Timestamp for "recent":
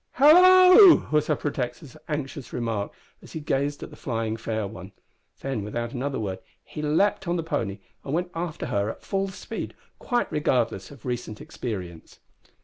11.05-11.39